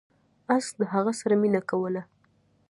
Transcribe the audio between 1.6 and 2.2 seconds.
کوله.